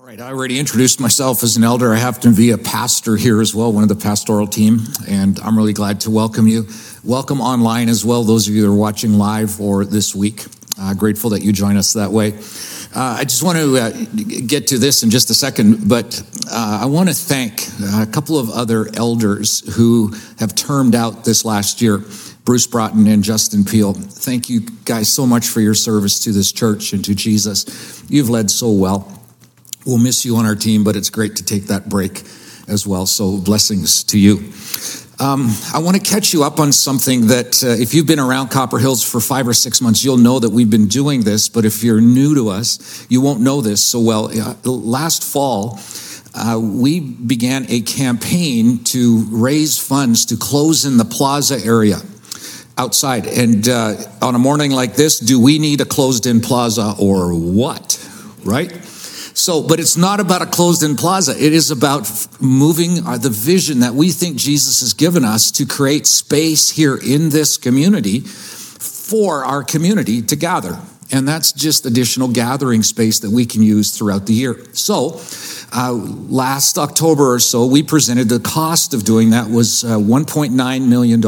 [0.00, 1.92] All right, I already introduced myself as an elder.
[1.92, 5.38] I happen to be a pastor here as well, one of the pastoral team, and
[5.40, 6.66] I'm really glad to welcome you.
[7.04, 10.46] Welcome online as well, those of you that are watching live or this week.
[10.80, 12.32] Uh, grateful that you join us that way.
[12.96, 13.90] Uh, I just want to uh,
[14.46, 18.38] get to this in just a second, but uh, I want to thank a couple
[18.38, 22.02] of other elders who have termed out this last year.
[22.46, 23.92] Bruce Broughton and Justin Peel.
[23.92, 28.02] Thank you guys so much for your service to this church and to Jesus.
[28.08, 29.19] You've led so well.
[29.86, 32.22] We'll miss you on our team, but it's great to take that break
[32.68, 33.06] as well.
[33.06, 34.52] So blessings to you.
[35.18, 38.48] Um, I want to catch you up on something that, uh, if you've been around
[38.48, 41.48] Copper Hills for five or six months, you'll know that we've been doing this.
[41.50, 44.30] But if you're new to us, you won't know this so well.
[44.30, 45.78] Uh, last fall,
[46.34, 51.98] uh, we began a campaign to raise funds to close in the plaza area
[52.78, 53.26] outside.
[53.26, 57.34] And uh, on a morning like this, do we need a closed in plaza or
[57.34, 57.98] what?
[58.42, 58.72] Right?
[59.40, 61.32] So, but it's not about a closed in plaza.
[61.32, 62.10] It is about
[62.42, 66.94] moving uh, the vision that we think Jesus has given us to create space here
[66.94, 70.78] in this community for our community to gather.
[71.10, 74.62] And that's just additional gathering space that we can use throughout the year.
[74.74, 75.22] So,
[75.72, 80.86] uh, last October or so, we presented the cost of doing that was uh, $1.9
[80.86, 81.22] million.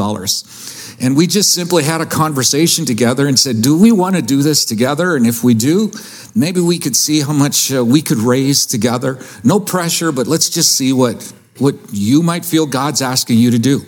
[1.03, 4.41] And we just simply had a conversation together and said, Do we want to do
[4.41, 5.17] this together?
[5.17, 5.91] And if we do,
[6.33, 9.19] maybe we could see how much uh, we could raise together.
[9.43, 13.59] No pressure, but let's just see what, what you might feel God's asking you to
[13.59, 13.81] do.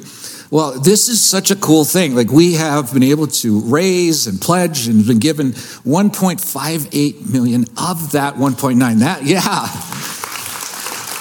[0.51, 2.15] Well, this is such a cool thing.
[2.15, 8.11] Like we have been able to raise and pledge and been given 1.58 million of
[8.11, 8.99] that 1.9.
[8.99, 9.67] That, yeah.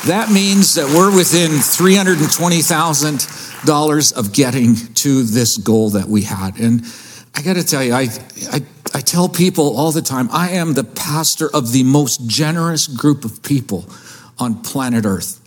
[0.08, 3.26] That means that we're within 320,000
[3.64, 6.58] dollars of getting to this goal that we had.
[6.58, 6.84] And
[7.34, 8.08] I got to tell you, I,
[8.50, 8.62] I,
[8.94, 13.24] I tell people all the time, I am the pastor of the most generous group
[13.24, 13.86] of people
[14.38, 15.40] on planet Earth.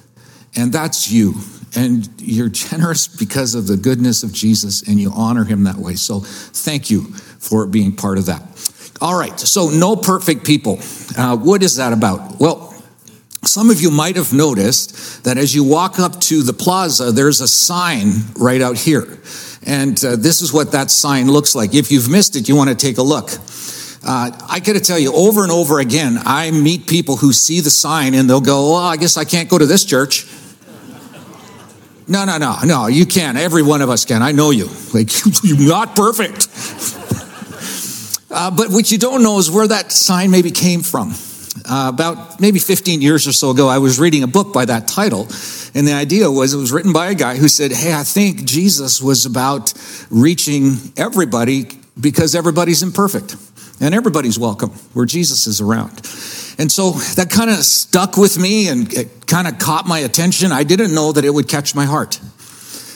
[0.56, 1.36] And that's you.
[1.76, 5.96] And you're generous because of the goodness of Jesus and you honor him that way.
[5.96, 8.42] So thank you for being part of that.
[9.00, 9.40] All right.
[9.40, 10.80] So no perfect people.
[11.18, 12.40] Uh, what is that about?
[12.40, 12.67] Well,
[13.48, 17.42] some of you might have noticed that as you walk up to the plaza, there's
[17.42, 19.20] a sign right out here.
[19.66, 21.74] And uh, this is what that sign looks like.
[21.74, 23.32] If you've missed it, you want to take a look.
[24.06, 27.60] Uh, I got to tell you, over and over again, I meet people who see
[27.60, 30.28] the sign and they'll go, Well, I guess I can't go to this church.
[32.08, 33.36] No, no, no, no, you can.
[33.36, 34.22] Every one of us can.
[34.22, 34.70] I know you.
[34.94, 35.10] Like,
[35.44, 36.48] you're not perfect.
[38.32, 41.14] uh, but what you don't know is where that sign maybe came from
[41.70, 44.88] uh, about maybe 15 years or so ago, I was reading a book by that
[44.88, 45.28] title.
[45.74, 48.46] And the idea was it was written by a guy who said, Hey, I think
[48.46, 49.74] Jesus was about
[50.10, 51.66] reaching everybody
[52.00, 53.36] because everybody's imperfect
[53.82, 55.92] and everybody's welcome where Jesus is around.
[56.60, 60.52] And so that kind of stuck with me and it kind of caught my attention.
[60.52, 62.20] I didn't know that it would catch my heart.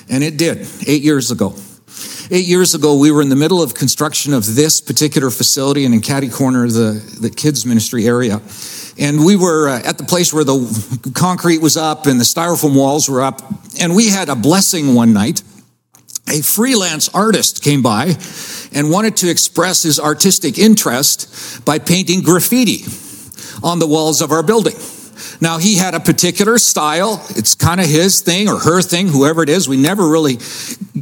[0.10, 1.56] And it did eight years ago.
[2.30, 5.94] Eight years ago, we were in the middle of construction of this particular facility and
[5.94, 8.42] in Caddy Corner, the, the kids ministry area.
[8.98, 12.76] And we were uh, at the place where the concrete was up and the styrofoam
[12.76, 13.42] walls were up.
[13.80, 15.44] And we had a blessing one night.
[16.30, 18.16] A freelance artist came by
[18.74, 22.86] and wanted to express his artistic interest by painting graffiti
[23.64, 24.76] on the walls of our building.
[25.40, 27.26] Now, he had a particular style.
[27.32, 29.68] It's kind of his thing or her thing, whoever it is.
[29.68, 30.38] We never really,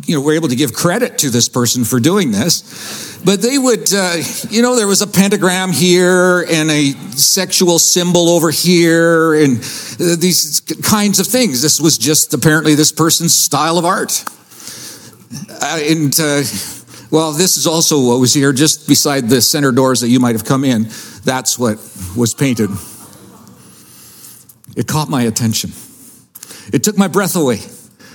[0.10, 3.22] you know, were able to give credit to this person for doing this.
[3.24, 4.18] But they would, uh,
[4.50, 10.16] you know, there was a pentagram here and a sexual symbol over here and uh,
[10.18, 11.62] these kinds of things.
[11.62, 14.26] This was just apparently this person's style of art.
[15.62, 16.42] Uh, and, uh,
[17.12, 20.34] well, this is also what was here just beside the center doors that you might
[20.34, 20.88] have come in.
[21.24, 21.78] That's what
[22.18, 22.72] was painted.
[24.76, 25.72] It caught my attention.
[26.74, 27.60] It took my breath away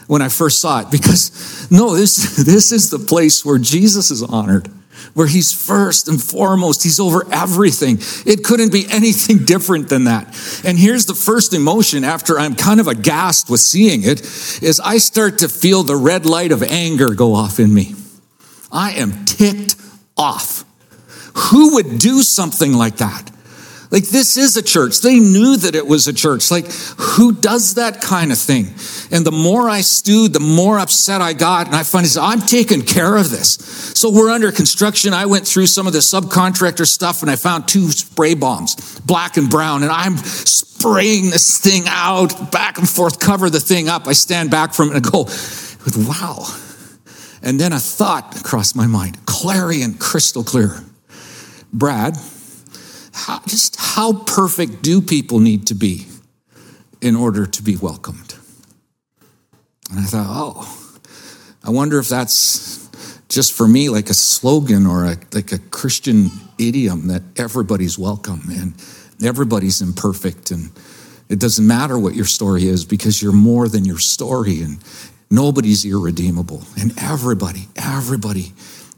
[0.06, 4.22] when I first saw it because no, this, this is the place where Jesus is
[4.22, 4.68] honored,
[5.14, 6.82] where he's first and foremost.
[6.82, 7.98] He's over everything.
[8.30, 10.26] It couldn't be anything different than that.
[10.64, 14.20] And here's the first emotion after I'm kind of aghast with seeing it
[14.62, 17.94] is I start to feel the red light of anger go off in me.
[18.70, 19.76] I am ticked
[20.16, 20.64] off.
[21.36, 23.30] Who would do something like that?
[23.94, 25.02] Like, this is a church.
[25.02, 26.50] They knew that it was a church.
[26.50, 26.66] Like,
[26.98, 28.74] who does that kind of thing?
[29.16, 31.68] And the more I stewed, the more upset I got.
[31.68, 33.50] And I finally said, I'm taking care of this.
[33.94, 35.14] So we're under construction.
[35.14, 39.36] I went through some of the subcontractor stuff and I found two spray bombs, black
[39.36, 39.84] and brown.
[39.84, 44.08] And I'm spraying this thing out back and forth, cover the thing up.
[44.08, 45.28] I stand back from it and go,
[45.96, 46.44] wow.
[47.44, 50.82] And then a thought crossed my mind, clarion crystal clear.
[51.72, 52.16] Brad,
[53.14, 56.06] how, just how perfect do people need to be
[57.00, 58.34] in order to be welcomed?
[59.90, 61.00] And I thought, oh,
[61.62, 62.88] I wonder if that's
[63.28, 68.42] just for me like a slogan or a, like a Christian idiom that everybody's welcome
[68.50, 68.74] and
[69.24, 70.70] everybody's imperfect and
[71.28, 74.78] it doesn't matter what your story is because you're more than your story and
[75.30, 78.52] nobody's irredeemable and everybody, everybody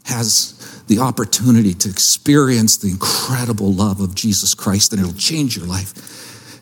[0.07, 5.65] has the opportunity to experience the incredible love of Jesus Christ and it'll change your
[5.65, 5.93] life.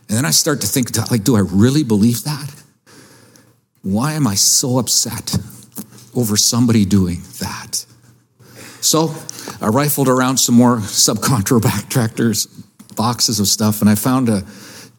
[0.10, 2.52] And then I start to think, like, do I really believe that?
[3.82, 5.36] Why am I so upset
[6.16, 7.86] over somebody doing that?
[8.82, 9.14] So
[9.62, 12.48] I rifled around some more subcontra backtractors,
[12.96, 14.42] boxes of stuff, and I found a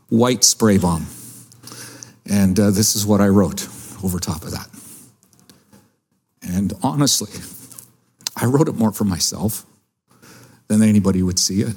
[0.08, 1.06] white spray bomb.
[2.28, 3.68] And uh, this is what I wrote
[4.04, 4.68] over top of that.
[6.42, 7.30] And honestly,
[8.36, 9.64] I wrote it more for myself
[10.68, 11.74] than anybody would see it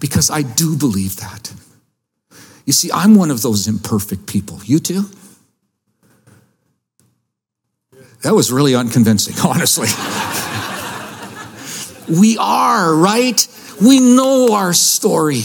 [0.00, 1.52] because I do believe that.
[2.64, 4.60] You see, I'm one of those imperfect people.
[4.64, 5.04] You too?
[8.22, 9.88] That was really unconvincing, honestly.
[12.08, 13.46] we are, right?
[13.80, 15.42] We know our story.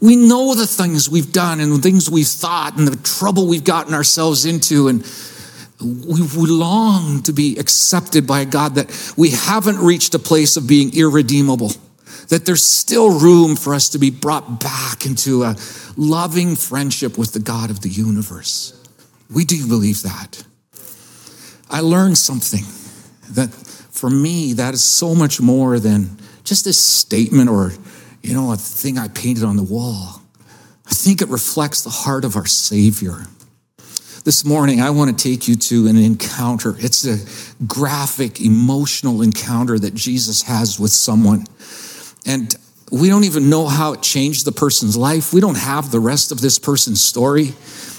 [0.00, 3.64] We know the things we've done and the things we've thought and the trouble we've
[3.64, 4.88] gotten ourselves into.
[4.88, 5.04] And
[5.80, 10.66] we, we long to be accepted by God that we haven't reached a place of
[10.66, 11.72] being irredeemable,
[12.28, 15.56] that there's still room for us to be brought back into a
[15.96, 18.78] loving friendship with the God of the universe.
[19.32, 20.44] We do believe that.
[21.70, 22.64] I learned something
[23.30, 27.72] that for me, that is so much more than just a statement or,
[28.22, 30.20] you know, a thing I painted on the wall.
[30.86, 33.26] I think it reflects the heart of our Savior.
[34.24, 36.76] This morning, I want to take you to an encounter.
[36.78, 41.44] It's a graphic, emotional encounter that Jesus has with someone.
[42.24, 42.54] And
[42.92, 45.32] we don't even know how it changed the person's life.
[45.32, 47.52] We don't have the rest of this person's story.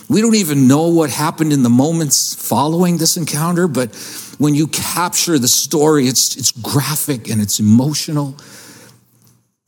[0.08, 3.94] We don't even know what happened in the moments following this encounter, but
[4.38, 8.38] when you capture the story, it's, it's graphic and it's emotional.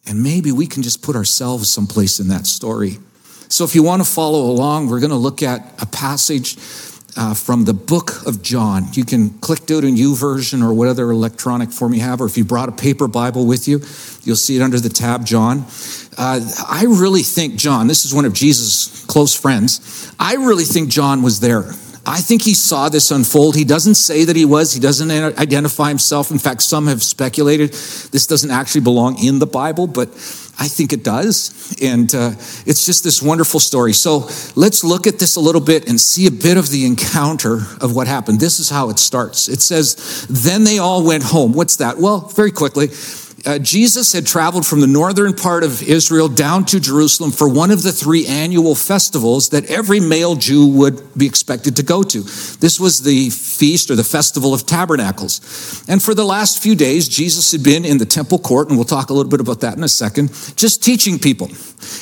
[0.07, 2.99] And maybe we can just put ourselves someplace in that story.
[3.47, 6.57] So, if you want to follow along, we're going to look at a passage
[7.17, 8.87] uh, from the book of John.
[8.93, 12.37] You can click to it in version or whatever electronic form you have, or if
[12.37, 13.79] you brought a paper Bible with you,
[14.23, 15.65] you'll see it under the tab John.
[16.17, 20.89] Uh, I really think John, this is one of Jesus' close friends, I really think
[20.89, 21.73] John was there.
[22.07, 23.55] I think he saw this unfold.
[23.55, 24.73] He doesn't say that he was.
[24.73, 25.09] He doesn't
[25.39, 26.29] identify himself.
[26.29, 30.09] In fact, some have speculated this doesn't actually belong in the Bible, but
[30.57, 31.75] I think it does.
[31.81, 32.31] And uh,
[32.65, 33.93] it's just this wonderful story.
[33.93, 37.55] So let's look at this a little bit and see a bit of the encounter
[37.81, 38.39] of what happened.
[38.39, 39.49] This is how it starts.
[39.49, 41.53] It says, Then they all went home.
[41.53, 41.97] What's that?
[41.97, 42.89] Well, very quickly
[43.45, 47.71] uh, Jesus had traveled from the northern part of Israel down to Jerusalem for one
[47.71, 52.21] of the three annual festivals that every male Jew would be expected to go to.
[52.21, 55.85] This was the feast or the festival of tabernacles.
[55.87, 58.85] And for the last few days, Jesus had been in the temple court, and we'll
[58.85, 61.47] talk a little bit about that in a second, just teaching people.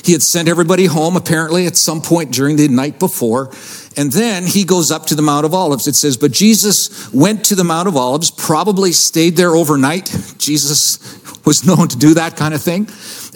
[0.03, 3.51] He had sent everybody home apparently at some point during the night before.
[3.95, 5.87] And then he goes up to the Mount of Olives.
[5.87, 10.05] It says, But Jesus went to the Mount of Olives, probably stayed there overnight.
[10.37, 10.99] Jesus
[11.45, 12.87] was known to do that kind of thing.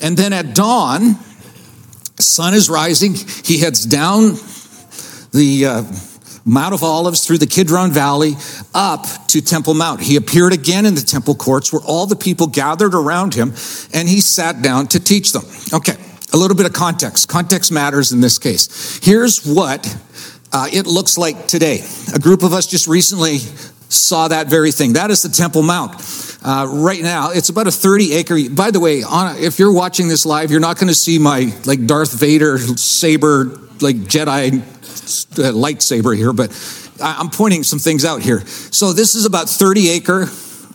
[0.02, 1.18] And then at dawn,
[2.20, 3.14] sun is rising.
[3.44, 4.34] He heads down
[5.32, 5.84] the uh,
[6.46, 8.34] Mount of Olives through the Kidron Valley
[8.74, 10.02] up to Temple Mount.
[10.02, 13.54] He appeared again in the temple courts where all the people gathered around him
[13.94, 15.44] and he sat down to teach them.
[15.74, 15.96] Okay,
[16.34, 17.28] a little bit of context.
[17.28, 19.00] Context matters in this case.
[19.04, 19.84] Here's what
[20.52, 21.84] uh, it looks like today.
[22.14, 23.38] A group of us just recently
[23.90, 24.94] saw that very thing.
[24.94, 25.96] That is the Temple Mount.
[26.44, 28.38] Uh, right now, it's about a 30 acre.
[28.50, 31.54] By the way, on, if you're watching this live, you're not going to see my
[31.66, 33.46] like Darth Vader saber,
[33.82, 36.52] like Jedi uh, lightsaber here, but
[37.02, 38.46] I'm pointing some things out here.
[38.46, 40.28] So this is about 30 acre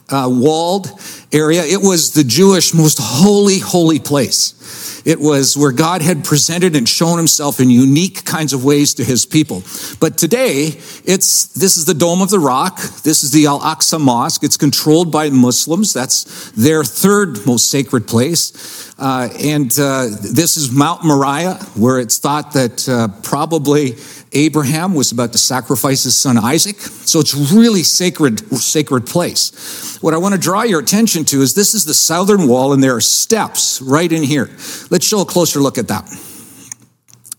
[0.08, 0.90] uh, walled
[1.32, 1.62] area.
[1.62, 5.02] It was the Jewish most holy, holy place.
[5.04, 9.04] It was where God had presented and shown himself in unique kinds of ways to
[9.04, 9.62] his people.
[9.98, 12.80] But today, it's, this is the Dome of the Rock.
[13.02, 14.44] This is the Al Aqsa Mosque.
[14.44, 15.92] It's controlled by Muslims.
[15.92, 18.94] That's their third most sacred place.
[18.98, 23.96] Uh, and uh, this is Mount Moriah, where it's thought that uh, probably
[24.32, 26.80] Abraham was about to sacrifice his son Isaac.
[26.80, 29.98] So it's really sacred, sacred place.
[30.00, 32.82] What I want to draw your attention to is this is the southern wall, and
[32.82, 34.50] there are steps right in here.
[34.90, 36.08] Let's show a closer look at that.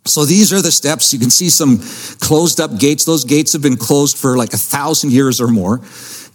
[0.05, 1.13] So these are the steps.
[1.13, 1.79] You can see some
[2.19, 3.05] closed up gates.
[3.05, 5.81] Those gates have been closed for like a thousand years or more.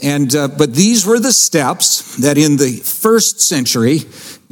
[0.02, 4.00] And, uh, but these were the steps that in the first century,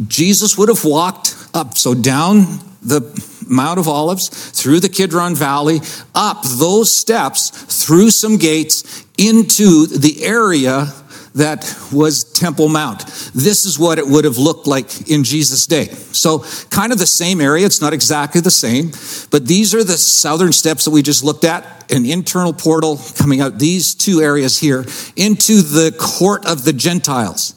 [0.06, 1.78] Jesus would have walked up.
[1.78, 3.00] So down the
[3.48, 5.80] Mount of Olives, through the Kidron Valley,
[6.14, 7.50] up those steps,
[7.84, 10.92] through some gates, into the area
[11.34, 13.00] that was Temple Mount.
[13.34, 15.84] This is what it would have looked like in Jesus' day.
[16.12, 17.66] So, kind of the same area.
[17.66, 18.90] It's not exactly the same,
[19.30, 23.40] but these are the southern steps that we just looked at an internal portal coming
[23.40, 27.52] out these two areas here into the court of the Gentiles.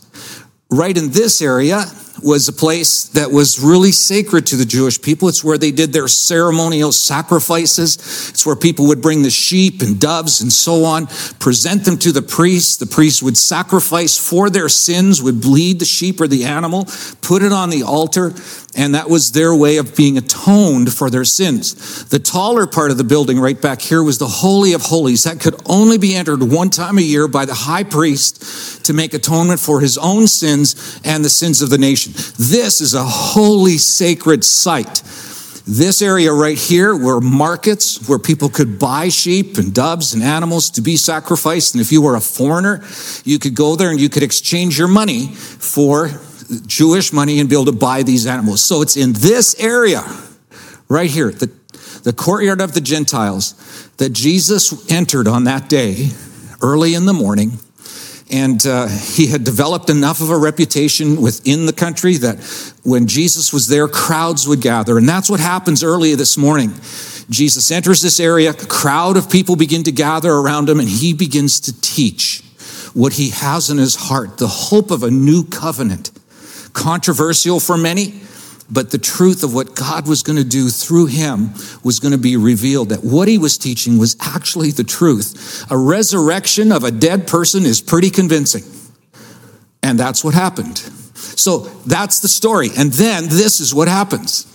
[0.70, 1.86] Right in this area,
[2.24, 5.28] was a place that was really sacred to the Jewish people.
[5.28, 7.96] It's where they did their ceremonial sacrifices.
[8.30, 11.08] It's where people would bring the sheep and doves and so on,
[11.40, 12.80] present them to the priest.
[12.80, 16.86] The priest would sacrifice for their sins, would bleed the sheep or the animal,
[17.22, 18.34] put it on the altar,
[18.76, 22.06] and that was their way of being atoned for their sins.
[22.06, 25.24] The taller part of the building right back here was the Holy of Holies.
[25.24, 29.14] That could only be entered one time a year by the high priest to make
[29.14, 32.14] atonement for his own sins and the sins of the nation.
[32.38, 35.02] This is a holy, sacred site.
[35.66, 40.72] This area right here were markets where people could buy sheep and doves and animals
[40.72, 41.76] to be sacrificed.
[41.76, 42.84] And if you were a foreigner,
[43.24, 46.10] you could go there and you could exchange your money for
[46.66, 48.62] Jewish money and be able to buy these animals.
[48.62, 50.04] So it's in this area
[50.88, 51.52] right here, the,
[52.04, 53.54] the courtyard of the Gentiles,
[53.98, 56.10] that Jesus entered on that day
[56.62, 57.60] early in the morning.
[58.32, 62.38] And uh, he had developed enough of a reputation within the country that
[62.84, 64.98] when Jesus was there, crowds would gather.
[65.00, 66.74] And that's what happens early this morning.
[67.30, 71.14] Jesus enters this area, a crowd of people begin to gather around him, and he
[71.14, 72.44] begins to teach
[72.94, 76.09] what he has in his heart the hope of a new covenant
[76.80, 78.22] controversial for many,
[78.72, 82.18] but the truth of what God was going to do through him was going to
[82.18, 82.90] be revealed.
[82.90, 85.66] That what he was teaching was actually the truth.
[85.70, 88.64] A resurrection of a dead person is pretty convincing.
[89.84, 90.78] And that's what happened.
[90.78, 92.70] So that's the story.
[92.78, 94.49] And then this is what happens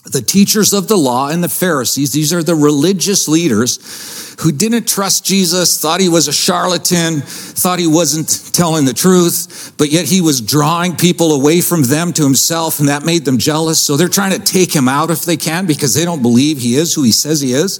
[0.00, 4.86] the teachers of the law and the Pharisees, these are the religious leaders who didn't
[4.86, 10.06] trust Jesus, thought he was a charlatan, thought he wasn't telling the truth, but yet
[10.06, 13.80] he was drawing people away from them to himself, and that made them jealous.
[13.80, 16.74] So they're trying to take him out if they can because they don't believe he
[16.74, 17.74] is who he says he is.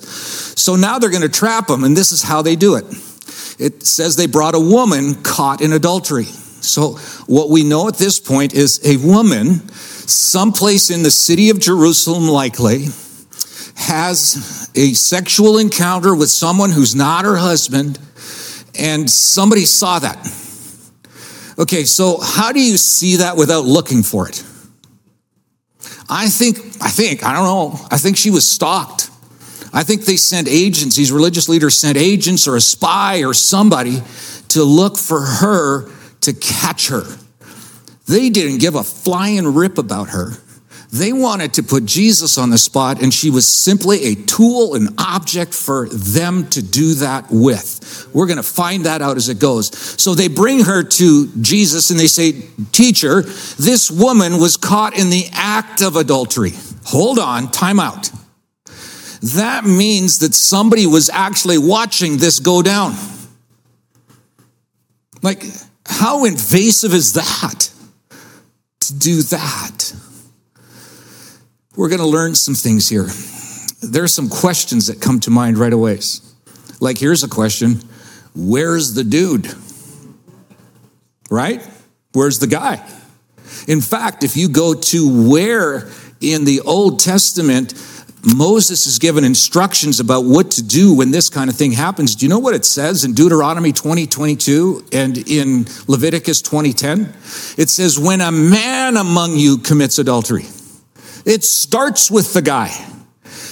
[0.56, 2.84] So now they're going to trap him, and this is how they do it.
[3.58, 6.24] It says they brought a woman caught in adultery.
[6.24, 6.92] So
[7.26, 9.60] what we know at this point is a woman
[10.06, 12.86] someplace in the city of Jerusalem, likely,
[13.76, 17.98] has a sexual encounter with someone who's not her husband,
[18.78, 20.16] and somebody saw that.
[21.58, 24.42] Okay, so how do you see that without looking for it?
[26.08, 29.10] I think, I think, I don't know, I think she was stalked.
[29.72, 34.02] I think they sent agents, these religious leaders sent agents or a spy or somebody
[34.48, 37.04] to look for her to catch her.
[38.08, 40.32] They didn't give a flying rip about her.
[40.92, 44.94] They wanted to put Jesus on the spot, and she was simply a tool, an
[44.98, 48.08] object for them to do that with.
[48.14, 49.76] We're going to find that out as it goes.
[50.00, 55.10] So they bring her to Jesus and they say, Teacher, this woman was caught in
[55.10, 56.52] the act of adultery.
[56.84, 58.10] Hold on, time out.
[59.34, 62.94] That means that somebody was actually watching this go down.
[65.20, 65.44] Like,
[65.84, 67.70] how invasive is that?
[69.06, 69.94] Do that.
[71.76, 73.06] We're going to learn some things here.
[73.80, 76.00] There are some questions that come to mind right away.
[76.80, 77.82] Like, here's a question
[78.34, 79.46] Where's the dude?
[81.30, 81.64] Right?
[82.14, 82.84] Where's the guy?
[83.68, 85.88] In fact, if you go to where
[86.20, 87.74] in the Old Testament
[88.34, 92.16] Moses is given instructions about what to do when this kind of thing happens.
[92.16, 97.14] Do you know what it says in Deuteronomy 20, 22 and in Leviticus 2010?
[97.56, 100.44] It says, when a man among you commits adultery,
[101.24, 102.70] it starts with the guy.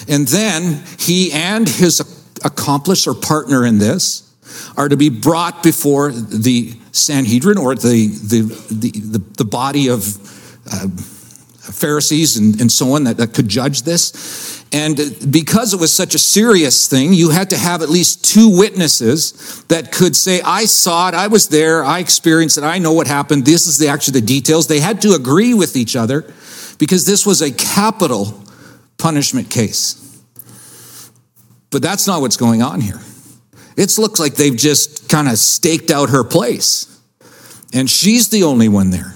[0.09, 2.01] And then he and his
[2.45, 4.35] accomplice or partner in this
[4.77, 8.41] are to be brought before the Sanhedrin or the, the,
[8.71, 10.17] the, the, body of
[10.71, 10.89] uh,
[11.73, 14.64] Pharisees and, and so on that, that could judge this.
[14.75, 14.99] And
[15.31, 19.63] because it was such a serious thing, you had to have at least two witnesses
[19.69, 23.07] that could say, I saw it, I was there, I experienced it, I know what
[23.07, 24.67] happened, this is the actually the details.
[24.67, 26.23] They had to agree with each other
[26.81, 28.43] because this was a capital
[28.99, 30.01] punishment case.
[31.71, 33.01] But that's not what's going on here.
[33.77, 37.01] It looks like they've just kind of staked out her place.
[37.73, 39.14] And she's the only one there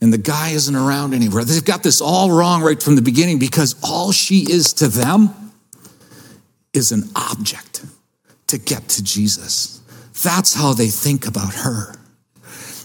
[0.00, 1.44] and the guy isn't around anywhere.
[1.44, 5.34] They've got this all wrong right from the beginning because all she is to them
[6.72, 7.84] is an object
[8.48, 9.80] to get to Jesus.
[10.22, 11.94] That's how they think about her.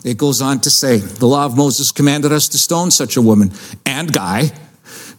[0.03, 3.21] It goes on to say, the law of Moses commanded us to stone such a
[3.21, 3.51] woman
[3.85, 4.51] and guy.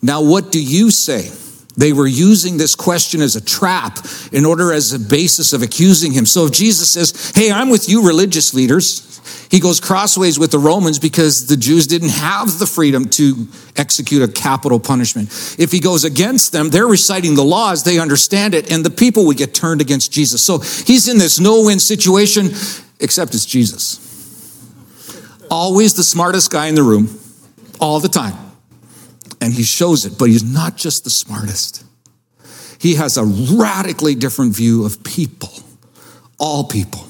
[0.00, 1.30] Now, what do you say?
[1.76, 3.98] They were using this question as a trap
[4.30, 6.26] in order as a basis of accusing him.
[6.26, 9.08] So if Jesus says, Hey, I'm with you, religious leaders,
[9.50, 14.22] he goes crossways with the Romans because the Jews didn't have the freedom to execute
[14.22, 15.28] a capital punishment.
[15.58, 19.26] If he goes against them, they're reciting the laws, they understand it, and the people
[19.26, 20.42] would get turned against Jesus.
[20.42, 22.46] So he's in this no win situation,
[22.98, 24.00] except it's Jesus.
[25.50, 27.18] Always the smartest guy in the room,
[27.78, 28.51] all the time.
[29.42, 31.84] And he shows it, but he's not just the smartest.
[32.78, 35.50] He has a radically different view of people,
[36.38, 37.04] all people,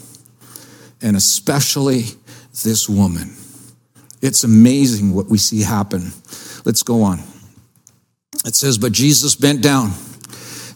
[1.03, 2.05] and especially
[2.65, 3.37] this woman.
[4.23, 6.13] It's amazing what we see happen.
[6.65, 7.19] Let's go on.
[8.47, 9.91] It says, But Jesus bent down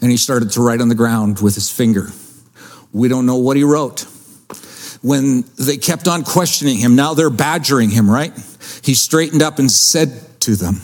[0.03, 2.09] and he started to write on the ground with his finger.
[2.93, 4.03] We don't know what he wrote.
[5.01, 8.35] When they kept on questioning him, now they're badgering him, right?
[8.83, 10.83] He straightened up and said to them,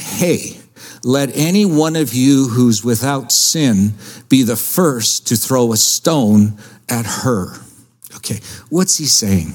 [0.00, 0.58] Hey,
[1.02, 3.94] let any one of you who's without sin
[4.28, 7.54] be the first to throw a stone at her.
[8.16, 9.54] Okay, what's he saying?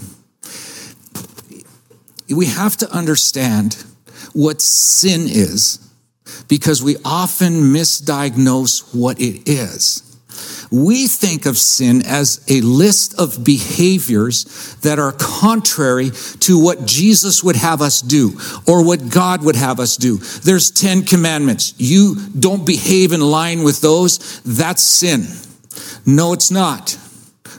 [2.33, 3.85] we have to understand
[4.33, 5.79] what sin is
[6.47, 10.01] because we often misdiagnose what it is.
[10.83, 17.43] We think of sin as a list of behaviors that are contrary to what Jesus
[17.43, 20.17] would have us do or what God would have us do.
[20.17, 21.73] There's 10 commandments.
[21.77, 24.41] You don't behave in line with those.
[24.41, 25.27] That's sin.
[26.05, 26.97] No, it's not.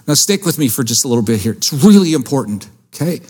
[0.07, 1.53] Now, stick with me for just a little bit here.
[1.53, 2.69] It's really important.
[2.95, 3.21] Okay.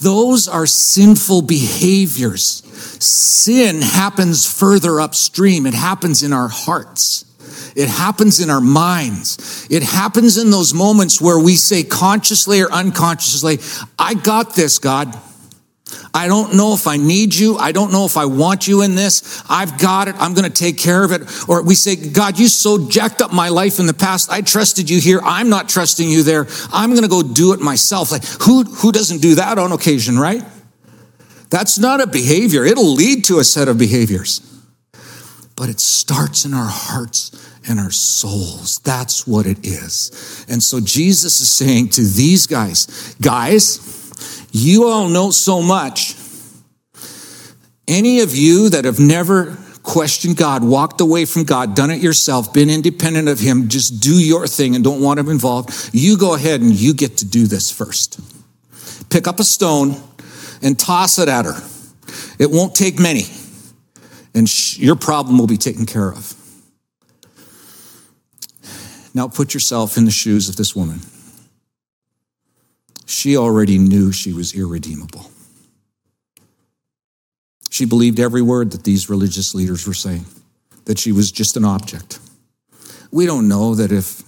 [0.00, 2.62] Those are sinful behaviors.
[3.04, 5.66] Sin happens further upstream.
[5.66, 7.24] It happens in our hearts.
[7.76, 9.66] It happens in our minds.
[9.70, 13.58] It happens in those moments where we say consciously or unconsciously,
[13.98, 15.16] I got this, God.
[16.14, 17.56] I don't know if I need you.
[17.56, 19.42] I don't know if I want you in this.
[19.48, 20.14] I've got it.
[20.18, 21.22] I'm going to take care of it.
[21.48, 24.30] Or we say, God, you so jacked up my life in the past.
[24.30, 25.20] I trusted you here.
[25.22, 26.46] I'm not trusting you there.
[26.72, 28.12] I'm going to go do it myself.
[28.12, 30.42] Like who, who doesn't do that on occasion, right?
[31.50, 32.64] That's not a behavior.
[32.64, 34.40] It'll lead to a set of behaviors.
[35.62, 37.30] But it starts in our hearts
[37.68, 38.80] and our souls.
[38.80, 40.44] That's what it is.
[40.48, 46.16] And so Jesus is saying to these guys, guys, you all know so much.
[47.86, 52.52] Any of you that have never questioned God, walked away from God, done it yourself,
[52.52, 56.34] been independent of Him, just do your thing and don't want Him involved, you go
[56.34, 58.18] ahead and you get to do this first.
[59.10, 59.94] Pick up a stone
[60.60, 61.62] and toss it at her.
[62.40, 63.26] It won't take many,
[64.34, 66.34] and sh- your problem will be taken care of.
[69.14, 71.00] Now put yourself in the shoes of this woman
[73.12, 75.30] she already knew she was irredeemable.
[77.70, 80.26] She believed every word that these religious leaders were saying,
[80.86, 82.18] that she was just an object.
[83.10, 84.22] We don't know that if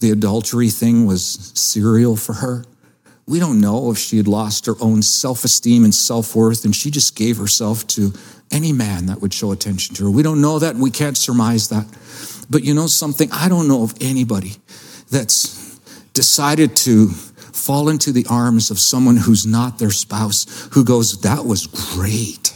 [0.00, 2.64] the adultery thing was serial for her.
[3.28, 6.74] We don't know if she had lost her own self esteem and self worth and
[6.74, 8.14] she just gave herself to
[8.50, 10.10] any man that would show attention to her.
[10.10, 10.76] We don't know that.
[10.76, 11.86] We can't surmise that.
[12.48, 13.30] But you know something?
[13.30, 14.56] I don't know of anybody
[15.10, 15.78] that's
[16.14, 21.44] decided to fall into the arms of someone who's not their spouse who goes, That
[21.44, 22.54] was great.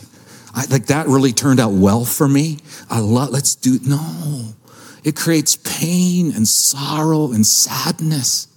[0.55, 2.59] I, like that really turned out well for me.
[2.89, 4.55] I love, let's do, no.
[5.05, 8.49] It creates pain and sorrow and sadness.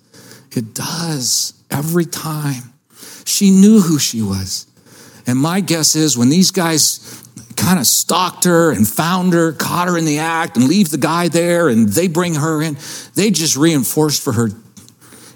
[0.56, 2.73] It does every time.
[3.25, 4.67] She knew who she was.
[5.28, 7.23] And my guess is when these guys
[7.56, 10.97] kind of stalked her and found her, caught her in the act, and leave the
[10.97, 12.78] guy there, and they bring her in,
[13.15, 14.49] they just reinforced for her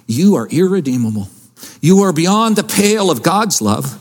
[0.09, 1.29] you are irredeemable.
[1.81, 3.99] You are beyond the pale of God's love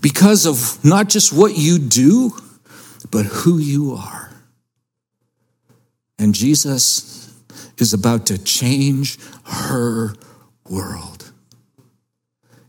[0.00, 2.30] because of not just what you do,
[3.10, 4.30] but who you are.
[6.16, 7.34] And Jesus
[7.76, 10.14] is about to change her
[10.70, 11.21] world.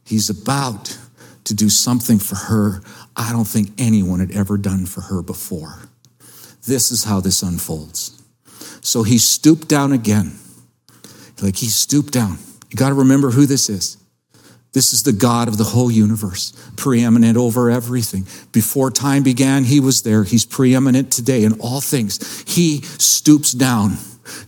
[0.05, 0.97] He's about
[1.45, 2.81] to do something for her
[3.15, 5.89] I don't think anyone had ever done for her before.
[6.65, 8.21] This is how this unfolds.
[8.81, 10.33] So he stooped down again.
[11.41, 12.37] Like he stooped down.
[12.69, 13.97] You got to remember who this is.
[14.71, 18.25] This is the God of the whole universe, preeminent over everything.
[18.51, 20.23] Before time began, he was there.
[20.23, 22.43] He's preeminent today in all things.
[22.47, 23.97] He stoops down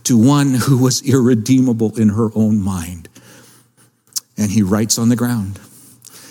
[0.02, 3.08] to one who was irredeemable in her own mind.
[4.36, 5.58] And he writes on the ground.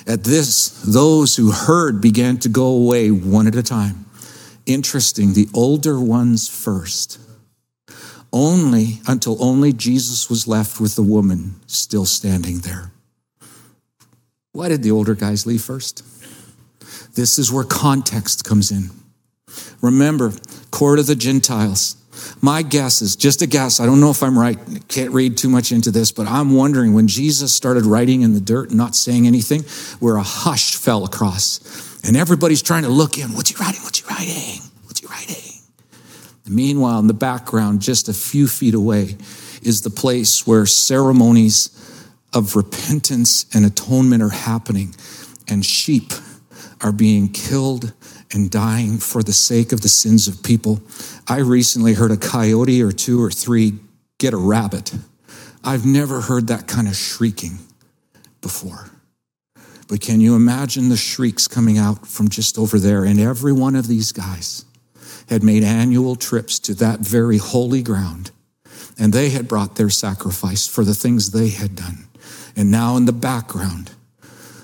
[0.08, 4.06] At this, those who heard began to go away one at a time.
[4.65, 7.20] Interesting, the older ones first
[8.36, 12.91] only until only Jesus was left with the woman still standing there.
[14.52, 16.04] Why did the older guys leave first?
[17.15, 18.89] This is where context comes in.
[19.82, 20.34] Remember,
[20.70, 21.96] court of the Gentiles.
[22.41, 23.80] My guess is just a guess.
[23.80, 24.58] I don't know if I'm right.
[24.88, 28.41] Can't read too much into this, but I'm wondering when Jesus started writing in the
[28.41, 29.63] dirt and not saying anything,
[29.99, 31.99] where a hush fell across.
[32.04, 33.34] And everybody's trying to look in.
[33.34, 33.82] What's he writing?
[33.84, 34.62] What's he writing?
[34.84, 35.54] What's he writing?
[36.45, 39.17] And meanwhile, in the background, just a few feet away,
[39.63, 41.69] is the place where ceremonies
[42.34, 44.93] of repentance and atonement are happening,
[45.47, 46.13] and sheep
[46.82, 47.93] are being killed
[48.36, 50.82] and dying for the sake of the sins of people.
[51.28, 53.80] I recently heard a coyote or two or three
[54.19, 54.93] get a rabbit.
[55.63, 57.60] I've never heard that kind of shrieking
[58.41, 58.91] before.
[59.88, 63.06] But can you imagine the shrieks coming out from just over there?
[63.06, 64.65] And every one of these guys
[65.30, 68.32] had made annual trips to that very holy ground,
[69.00, 72.08] and they had brought their sacrifice for the things they had done.
[72.56, 73.91] And now, in the background,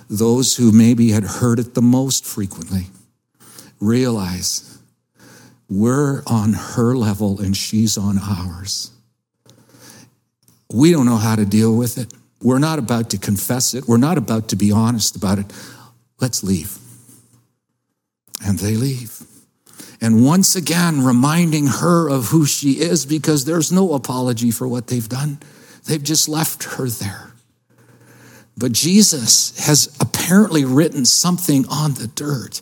[0.09, 2.87] those who maybe had heard it the most frequently
[3.81, 4.79] realize
[5.69, 8.91] we're on her level and she's on ours.
[10.71, 12.13] We don't know how to deal with it.
[12.41, 13.87] We're not about to confess it.
[13.87, 15.45] We're not about to be honest about it.
[16.19, 16.77] Let's leave.
[18.45, 19.21] And they leave.
[20.01, 24.87] And once again, reminding her of who she is because there's no apology for what
[24.87, 25.39] they've done.
[25.85, 27.31] They've just left her there.
[28.57, 32.61] But Jesus has apparently written something on the dirt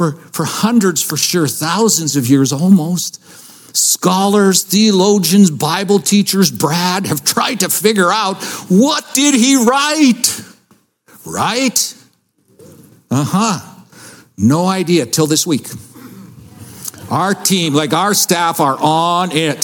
[0.00, 3.22] for, for hundreds, for sure, thousands of years almost.
[3.76, 10.42] Scholars, theologians, Bible teachers, Brad have tried to figure out what did he write?
[11.26, 11.94] Right?
[13.10, 13.82] Uh huh.
[14.38, 15.68] No idea till this week.
[17.10, 19.62] Our team, like our staff, are on it.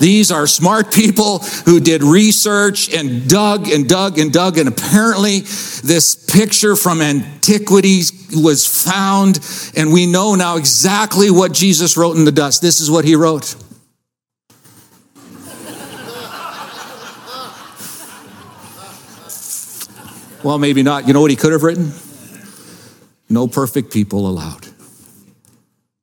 [0.00, 4.58] These are smart people who did research and dug and dug and dug.
[4.58, 9.38] And apparently, this picture from antiquities was found.
[9.76, 12.60] And we know now exactly what Jesus wrote in the dust.
[12.60, 13.54] This is what he wrote.
[20.42, 21.06] Well, maybe not.
[21.06, 21.92] You know what he could have written?
[23.28, 24.69] No perfect people allowed.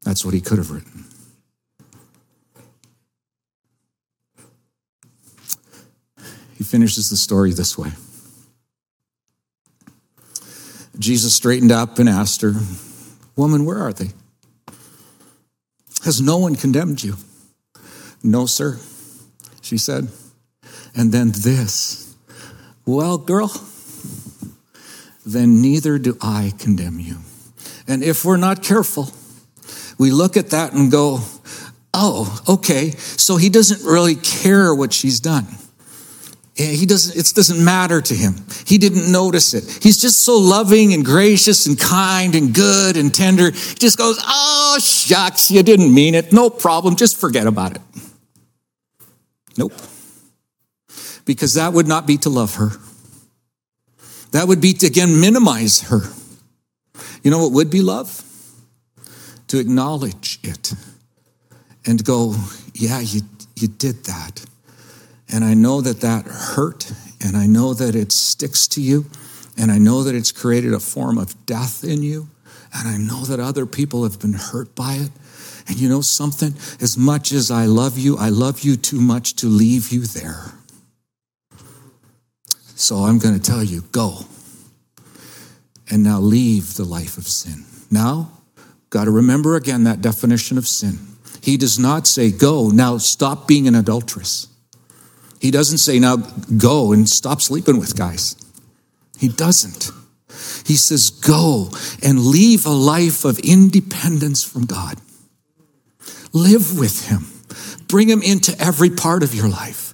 [0.08, 1.04] That's what he could have written.
[6.58, 7.91] He finishes the story this way
[10.98, 12.54] Jesus straightened up and asked her,
[13.36, 14.12] Woman, where are they?
[16.06, 17.15] Has no one condemned you?
[18.24, 18.80] No, sir,
[19.62, 20.08] she said.
[20.96, 22.15] And then this,
[22.86, 23.52] Well, girl,
[25.26, 27.17] then neither do I condemn you.
[27.89, 29.12] And if we're not careful,
[29.97, 31.19] we look at that and go,
[31.93, 35.45] oh, okay, so he doesn't really care what she's done.
[36.55, 38.33] He doesn't, it doesn't matter to him.
[38.65, 39.63] He didn't notice it.
[39.83, 43.51] He's just so loving and gracious and kind and good and tender.
[43.51, 46.33] He just goes, oh, shucks, you didn't mean it.
[46.33, 46.95] No problem.
[46.95, 47.81] Just forget about it.
[49.55, 49.73] Nope.
[51.25, 52.71] Because that would not be to love her.
[54.31, 56.01] That would be to, again, minimize her.
[57.23, 58.23] You know what would be love?
[59.47, 60.73] To acknowledge it
[61.86, 62.36] and go,
[62.73, 63.21] yeah, you,
[63.55, 64.45] you did that.
[65.29, 66.91] And I know that that hurt,
[67.23, 69.05] and I know that it sticks to you,
[69.57, 72.29] and I know that it's created a form of death in you,
[72.73, 75.12] and I know that other people have been hurt by it.
[75.67, 76.53] And you know something?
[76.81, 80.53] As much as I love you, I love you too much to leave you there.
[82.75, 84.19] So I'm going to tell you go.
[85.89, 87.65] And now leave the life of sin.
[87.89, 88.31] Now,
[88.89, 91.00] Got to remember again that definition of sin.
[91.41, 94.47] He does not say, Go, now stop being an adulteress.
[95.39, 98.36] He doesn't say, Now go and stop sleeping with guys.
[99.17, 99.91] He doesn't.
[100.65, 101.71] He says, Go
[102.04, 105.00] and leave a life of independence from God.
[106.34, 107.28] Live with Him,
[107.88, 109.87] bring Him into every part of your life.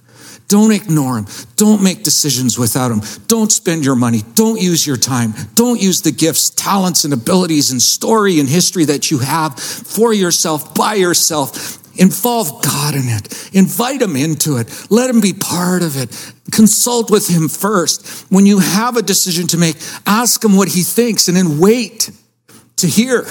[0.48, 1.26] Don't ignore him.
[1.56, 3.00] Don't make decisions without him.
[3.26, 4.22] Don't spend your money.
[4.34, 5.32] Don't use your time.
[5.54, 10.12] Don't use the gifts, talents, and abilities and story and history that you have for
[10.12, 11.80] yourself, by yourself.
[11.96, 13.50] Involve God in it.
[13.54, 14.86] Invite him into it.
[14.90, 16.34] Let him be part of it.
[16.50, 18.26] Consult with him first.
[18.30, 19.76] When you have a decision to make,
[20.06, 22.10] ask him what he thinks and then wait
[22.76, 23.26] to hear.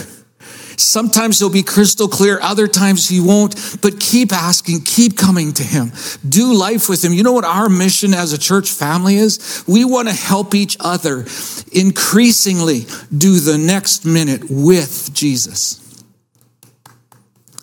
[0.83, 5.63] Sometimes he'll be crystal clear, other times he won't, but keep asking, keep coming to
[5.63, 5.91] him.
[6.27, 7.13] Do life with him.
[7.13, 9.63] You know what our mission as a church family is?
[9.67, 11.25] We want to help each other
[11.71, 15.79] increasingly do the next minute with Jesus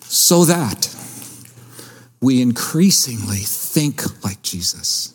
[0.03, 0.93] so that
[2.21, 5.13] we increasingly think like Jesus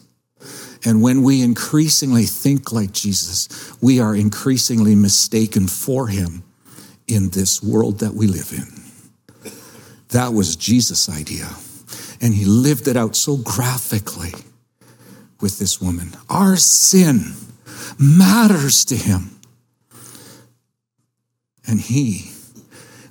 [0.87, 3.49] And when we increasingly think like Jesus,
[3.83, 6.45] we are increasingly mistaken for him
[7.09, 9.53] in this world that we live in.
[10.09, 11.49] That was Jesus' idea.
[12.21, 14.35] And he lived it out so graphically
[15.41, 16.13] with this woman.
[16.29, 17.35] Our sin
[17.99, 19.39] matters to him.
[21.67, 22.31] And he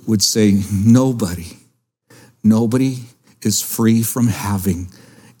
[0.06, 1.58] would say, Nobody,
[2.42, 3.04] nobody
[3.42, 4.88] is free from having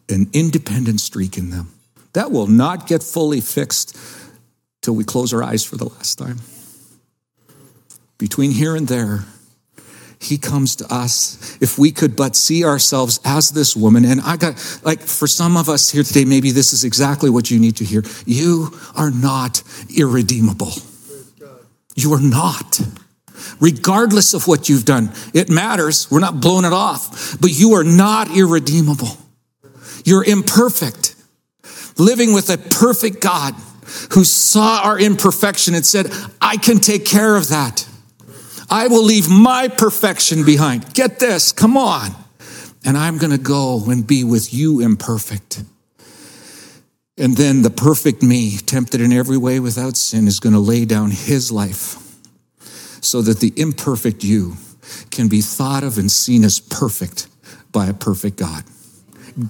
[0.08, 1.72] an independent streak in them.
[2.12, 3.96] That will not get fully fixed
[4.82, 6.38] till we close our eyes for the last time.
[8.18, 9.24] Between here and there,
[10.18, 14.04] he comes to us if we could but see ourselves as this woman.
[14.04, 17.50] And I got, like, for some of us here today, maybe this is exactly what
[17.50, 18.02] you need to hear.
[18.24, 19.62] You are not
[19.94, 20.72] irredeemable.
[21.94, 22.80] You are not.
[23.60, 26.10] Regardless of what you've done, it matters.
[26.10, 29.18] We're not blowing it off, but you are not irredeemable.
[30.04, 31.14] You're imperfect.
[31.98, 33.54] Living with a perfect God
[34.12, 36.06] who saw our imperfection and said,
[36.40, 37.86] I can take care of that.
[38.68, 40.94] I will leave my perfection behind.
[40.94, 42.10] Get this, come on.
[42.84, 45.62] And I'm going to go and be with you imperfect.
[47.18, 50.84] And then the perfect me, tempted in every way without sin, is going to lay
[50.84, 51.96] down his life
[53.00, 54.56] so that the imperfect you
[55.10, 57.28] can be thought of and seen as perfect
[57.72, 58.64] by a perfect God.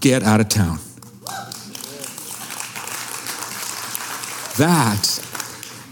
[0.00, 0.78] Get out of town.
[4.58, 5.20] That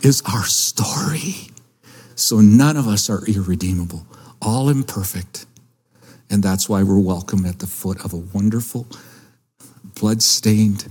[0.03, 1.54] is our story.
[2.17, 4.07] So none of us are irredeemable,
[4.41, 5.47] all imperfect.
[6.31, 8.87] And that's why we're welcome at the foot of a wonderful,
[9.95, 10.87] blood-stained,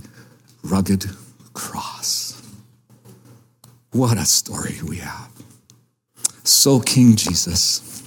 [0.62, 1.06] rugged
[1.52, 2.40] cross.
[3.90, 5.30] What a story we have.
[6.44, 8.02] So, King Jesus,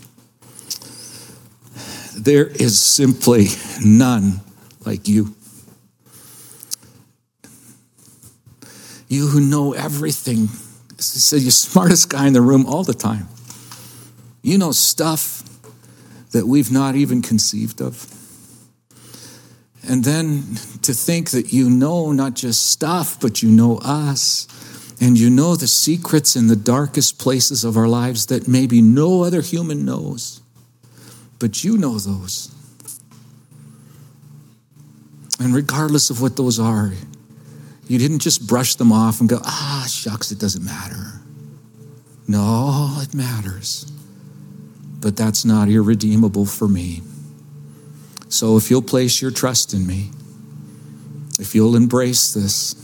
[2.16, 3.48] there is simply
[3.84, 4.42] none
[4.86, 5.34] like you.
[9.08, 10.50] You who know everything
[10.98, 13.28] he said, You're smartest guy in the room all the time.
[14.42, 15.44] You know stuff
[16.32, 18.14] that we've not even conceived of.
[19.88, 20.44] And then
[20.82, 24.48] to think that you know not just stuff, but you know us.
[25.00, 29.24] And you know the secrets in the darkest places of our lives that maybe no
[29.24, 30.42] other human knows.
[31.40, 32.54] But you know those.
[35.40, 36.94] And regardless of what those are,
[37.90, 41.22] you didn't just brush them off and go, ah, shucks, it doesn't matter.
[42.28, 43.92] No, it matters.
[45.00, 47.02] But that's not irredeemable for me.
[48.30, 50.12] So if you'll place your trust in me,
[51.40, 52.76] if you'll embrace this,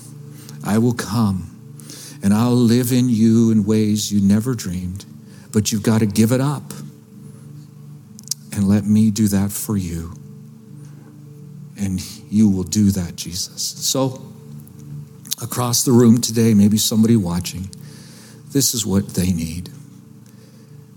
[0.63, 1.49] I will come
[2.23, 5.05] and I'll live in you in ways you never dreamed.
[5.51, 6.71] But you've got to give it up
[8.53, 10.13] and let me do that for you.
[11.77, 13.61] And you will do that, Jesus.
[13.61, 14.21] So,
[15.43, 17.69] across the room today, maybe somebody watching,
[18.51, 19.69] this is what they need.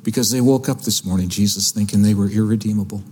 [0.04, 3.02] Because they woke up this morning, Jesus, thinking they were irredeemable.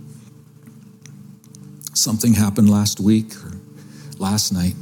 [1.93, 3.51] Something happened last week or
[4.17, 4.75] last night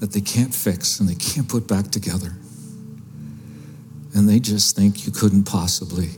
[0.00, 2.32] that they can't fix and they can't put back together.
[4.14, 6.08] And they just think you couldn't possibly,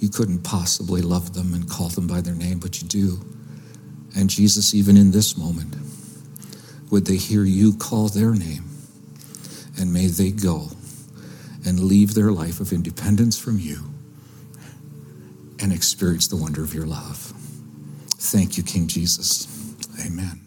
[0.00, 3.20] you couldn't possibly love them and call them by their name, but you do.
[4.16, 5.76] And Jesus, even in this moment,
[6.90, 8.64] would they hear you call their name?
[9.78, 10.70] And may they go
[11.66, 13.78] and leave their life of independence from you
[15.60, 17.32] and experience the wonder of your love.
[18.18, 19.46] Thank you, King Jesus.
[20.04, 20.45] Amen.